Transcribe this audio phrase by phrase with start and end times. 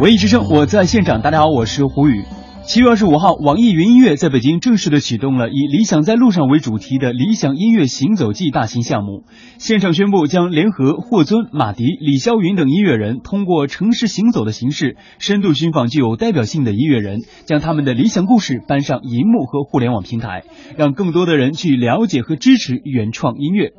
[0.00, 1.20] 文艺之声，我在现场。
[1.20, 2.24] 大家好，我是胡宇。
[2.66, 9.24] 七月二十五号，网易云音乐在北京正式的启动了以“理想在路上”为主题的“理想音乐行走记”大型项目。
[9.58, 20.44] 现场宣布将联合霍尊、马迪、李霄云等音乐人，通过城市行走的形式，深度寻访具有代表性的音乐人，将他们的理想故事搬上荧幕和互联网平台，
[20.76, 23.72] 让更多的人去了解和支持原创音乐。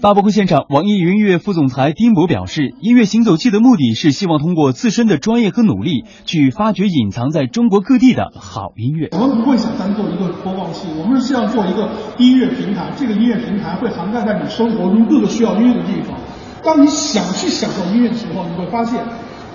[0.00, 9.08] 发布会现场，网易云音乐副总裁丁博表示，音乐行走记的目的是希望通过自身的专业和努力，去发掘隐藏在中国各地的好音乐。
[9.12, 12.90] 我们不会想单做一个播放器，我们是希望做一个音乐平台。
[12.96, 16.18] 这个音乐平台会涵盖在你生活中各个需要音乐的地方。
[16.62, 19.00] 当你想去享受音乐的时候，你会发现。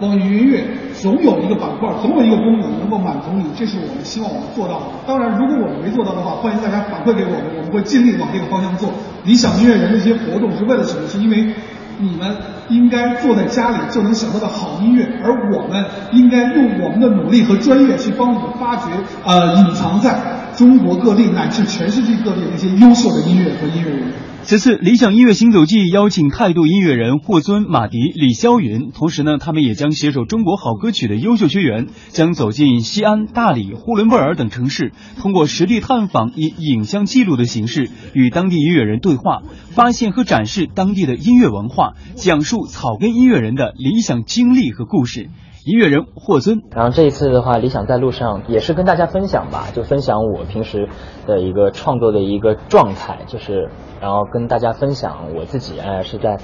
[0.00, 4.86] 网易云音乐总有一个板块，总有一个功能能够满足你，这是我们希望我们做到的。
[5.04, 8.92] 当然，如果我们没做到的话，欢迎大家反馈给我们，我们会尽力往这个方向做。
[9.24, 11.08] 理想音乐人的一些活动是为了什么？
[11.08, 11.52] 是因为
[11.98, 12.36] 你们
[12.68, 18.92] 应该坐在家里就能享受到好音乐，而我们应该用我们的努力和专业去帮你们发掘
[19.24, 20.18] 呃隐藏在
[20.56, 24.12] 中国各地乃至全世界各地那些优秀的音乐和音乐人。
[24.44, 45.28] 此次理想音乐行走记邀请态度音乐人霍尊、马迪、李霄云，同时呢，他们也将携手中国好歌曲的优秀学员，将走进西安、大理、呼伦贝尔等城市，通过实地探访，以影像记录的形式与当地音乐人对话，发现和展示当地的音乐文化，讲述草根音乐人的理想经历和故事。
[45.68, 50.88] 音乐人霍尊，然后这一次的话，理想在路上也是跟大家分享吧，就分享我平时
[51.26, 53.68] 的一个创作的一个状态，就是
[54.00, 56.38] 然后跟大家分享我自己哎是在，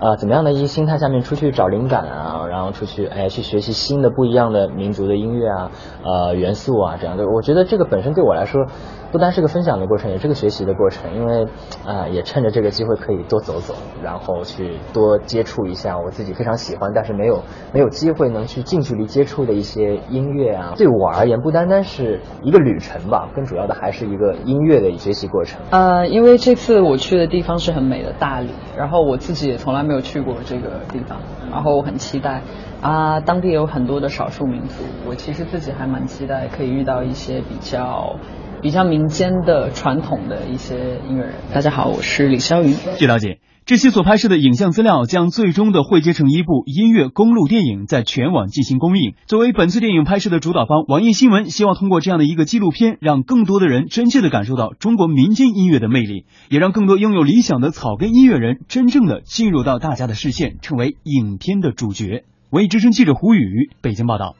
[0.00, 5.70] 呃怎么样的一个心态下面出去找灵感啊，然后出去哎去学习新的不一样的民族的音乐啊，
[6.04, 8.66] 呃元素啊这样的，我觉得这个本身对我来说。
[9.10, 11.10] 不单是个分享的过程，也是个学习的过程。
[11.16, 11.46] 因为，
[11.86, 20.74] 啊，也趁着这个机会可以多走走，然后去多接触一下我自己非常喜欢，但是没有没有机会能去近距离接触的一些音乐啊。
[20.76, 25.58] 对我而言，不单单是一个旅程吧，更主要的还是一个音乐的学习过程。
[25.70, 31.18] 呃，因为这次我去的地方是很美的大理，然后我自己也从来没有去过这个地方，
[31.50, 32.42] 然后我很期待。
[32.80, 38.16] 啊，当地有很多的少数民族，我其实自己还蛮期待可以遇到一些比较。
[38.60, 40.74] 比较民间的传统的一些
[41.08, 41.34] 音乐人。
[41.54, 42.74] 大家好，我是李霄云。
[42.96, 49.12] 据了解，这些所拍摄的影像资料将最终的汇结成一部音乐公路电影，在全网进行公映。
[49.26, 62.24] 作为本次电影拍摄的主导方，网易新闻希望通过这样的一个纪录片，让更多的人真切的感受到中国民间音乐的魅力，也让更多拥有理想的草根音乐人真正的进入到大家的视线，成为影片的主角。
[62.48, 64.34] 文艺之声记者胡宇北京报道。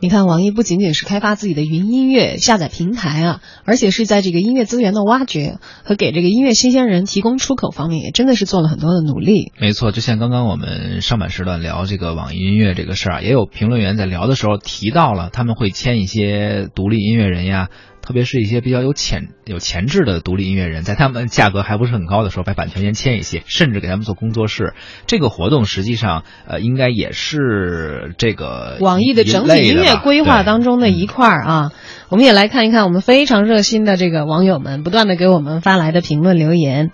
[0.00, 9.50] 你看，网易不仅仅是开发自己的云音乐下载平台啊，而且是在这个音乐资源的挖掘和给这个音乐新鲜人提供出口方面，也真的是做了很多的努力。
[9.58, 17.68] 没错，就像刚刚我们上半时段聊这个网易音乐这个事儿啊，也有评论员在聊的时候提到了，他们会签一些独立音乐人呀。
[18.08, 24.72] 特别是一些比较有潜有潜质的独立音乐人，在他们价格还不是很高的时候，把版权先签一些，甚至给他们做工作室。
[25.06, 31.72] 这个活动实际上，呃，应该也是这个网易的整体音乐规划当中的一块儿啊。
[32.08, 36.90] 我们也来看一看我们非常热心的这个网友们不断的给我们发来的评论留言。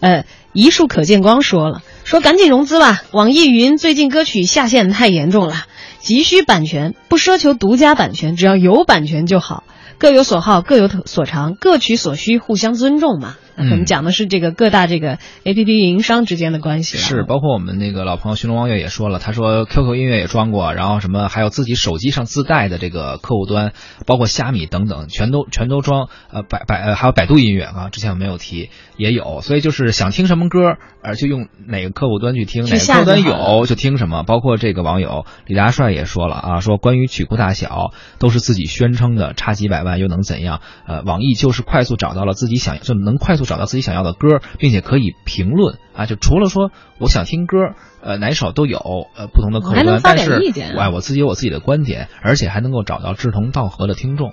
[0.00, 5.54] 呃，一树可见光说了，说赶紧融资吧，网易云最近歌曲下线太严重了，
[6.00, 9.62] 急需版权，不奢求独家版权，只要有版权就好。
[9.98, 13.36] 各有所好，各有所长，各取所需，互相尊重嘛。
[13.58, 16.98] 我们讲的是这个各大这个 A P P 运营商之间的关系。
[16.98, 23.72] 是，包括我们那个老朋友寻龙望月也说了，他说 Q Q 音乐也装过，然后什么还有自己手机上自带的这个客户端，
[24.04, 26.10] 包括虾米等等，全都全都装。
[26.30, 28.68] 呃，百百呃还有百度音乐啊，之前我没有提，
[28.98, 29.40] 也有。
[29.40, 34.22] 所以就是想听什么歌，呃，就用哪个客户端去听，哪个客户端有就听什么。
[34.22, 40.60] 包括这个网友李大帅也说了啊，说关于曲库大小都是自己宣称的，差几百万又能怎样？
[40.86, 43.45] 呃，网易就是快速找到了自己想就能快速。
[43.46, 47.56] 找到自己想要的歌，并且可以评论啊，就除了说我想听歌，
[48.02, 48.78] 呃，哪首都有，
[49.16, 50.38] 呃，不同的客户端，但是
[50.76, 54.32] 哎，我自己有我自己的观点，而且还能够找到志同道合的听众。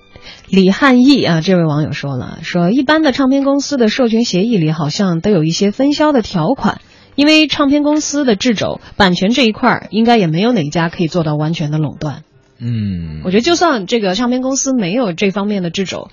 [0.50, 6.82] 李汉义啊，这位网友说了，说一般的唱片公司的授权协议里好像都有一些分销的条款，
[7.16, 12.24] 因为唱片公司的制肘版权这一块儿，应该也没有哪家可以做到完全的垄断。
[12.60, 16.10] 嗯，我觉得就算这个唱片公司没有这方面的制肘。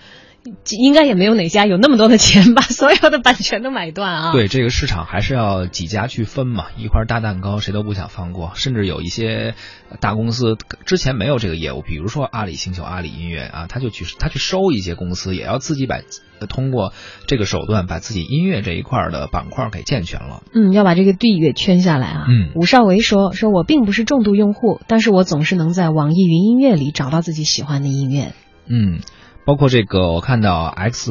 [0.71, 4.33] 应该也没有哪家有那么多的钱把 所有的版权都买断啊。
[4.33, 9.55] 对，这个市场还是要几家去分嘛，一块大蛋糕谁都不想放过，甚至有一些
[10.01, 10.57] 大公司
[10.87, 16.01] 之前没有这个业务，比如说阿里星球、阿里音乐啊，他就去他去收一些公司，也要自己把
[16.49, 16.95] 通过
[17.27, 20.43] 这个手段把自己音乐这一块的板块给健全了。
[20.55, 22.25] 嗯，要把这个地给圈下来啊。
[22.29, 28.33] 嗯，武少维说：“说我并不是重度用户，但是我总是能在网易云音乐里找到自己喜欢的音乐。”
[28.67, 29.01] 嗯。
[29.51, 31.11] 包括这个，我看到 X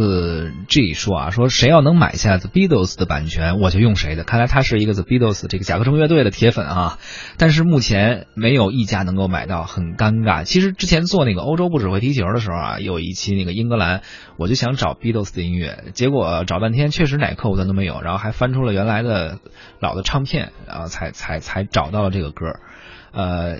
[0.70, 4.24] G 说啊，说谁要能买下 The Beatles 的版权，我就用谁的。
[4.24, 7.00] 看来他是一个 The Beatles 这个甲壳虫乐队的铁粉啊。
[7.36, 10.46] 但是目前没有一家能够买到，很尴尬。
[10.46, 14.04] 其实之前做那个欧洲不只会踢球的时候啊，有一期那个英格兰，
[14.38, 19.40] 我就想找 Beatles 的音乐，结果找半天确实哪客户端都没有，然后还翻出了原来的
[19.82, 22.46] 老的唱片，然后才才才找到了这个歌，
[23.12, 23.58] 呃。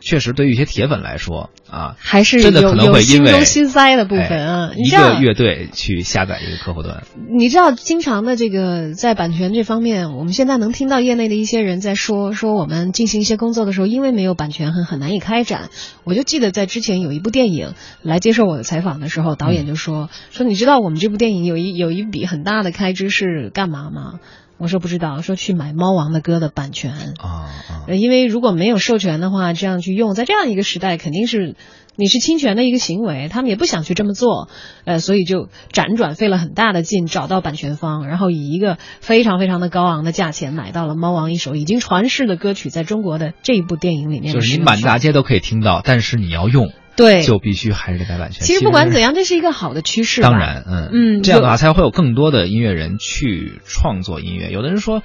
[0.00, 4.72] 确实，对于一些铁粉来说啊，还是真的可能会因为心塞的部分啊。
[4.76, 7.02] 一个乐队去下载一个客户端，
[7.36, 15.70] 你知道，经常的这个在版权这方面，我们现在能听到业内的一些人在说，说我们进行一些工作的时候，因为没有版权，很很难以开展。
[16.04, 24.20] 我就记得在之前有一部电影来接受我的采访的时候，导演就说说，你知道我们这部电影有一有一笔很大的开支是干嘛吗？
[24.58, 27.14] 我说不知道，说去买猫王的歌的版权。
[27.18, 27.50] 啊，
[27.88, 31.54] 因为如果没有授权的话，这样去用，在这样一个时代，肯定是
[31.94, 34.48] 你是侵权的一个行为，他们也不想去这么做，
[34.84, 46.70] 呃，所以就辗转费了很大的劲找到版权方，然后以一个非常非常的高昂的价钱买到了猫王一首已经传世的歌曲，在中国的这一部电影里面，就是你满大街都可以听到，但是你要用。
[46.96, 48.44] 对，就必须还是得改版权。
[48.46, 50.22] 其实不管怎样，这是一个好的趋势。
[50.22, 54.50] 当然，嗯嗯，这样的话才会有更多的音乐人去创作音乐。
[54.50, 55.02] 有的人说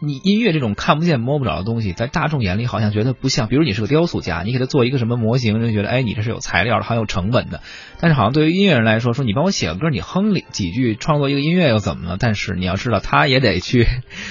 [0.00, 0.20] 你。
[0.22, 3.48] 音乐这种看不见摸不着的东西，在大众眼里好像觉得不像。
[3.48, 7.62] 比如你是个雕塑家，你给他做一个什么模型，人觉得哎，你这是有材料的，很有成本的。
[7.98, 12.16] 但是好像对于音乐人来说，说你帮我写个歌，你哼几句，创作一个音乐又怎么了？
[12.18, 13.86] 但是你要知道，他也得去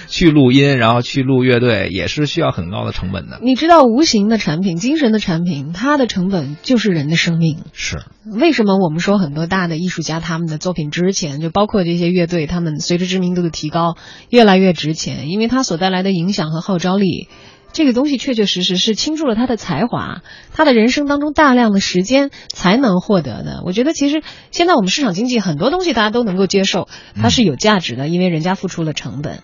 [0.08, 3.40] 去录音，然后去录乐队，也是需要很高的成本的。
[3.42, 7.58] 你知道，无形的产品、精神的产品，它的成本就是人的生命。
[7.74, 11.42] 是为什么我们说很多大的艺术家他们的作品值钱？
[11.42, 13.96] 就包括这些乐队，他们随着知名度的提高，
[14.30, 16.40] 越来越值钱，因为他他所带来的影响。
[16.52, 17.28] 和号召力，
[17.74, 20.22] 这个东西确确实实是倾注了他的才华，
[20.54, 23.62] 他的人生当中大量的时间才能获得的。
[23.66, 26.88] 我觉得其实现在我们市场经济很多东西大家都能够接受，
[27.22, 29.38] 它是有价值的，因为人家付出了成本。